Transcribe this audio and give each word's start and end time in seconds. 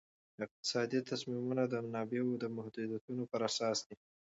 اقتصادي 0.45 0.99
تصمیمونه 1.09 1.63
د 1.67 1.73
منابعو 1.85 2.39
د 2.43 2.45
محدودیتونو 2.55 3.23
پر 3.31 3.41
اساس 3.49 3.77
دي. 3.87 3.95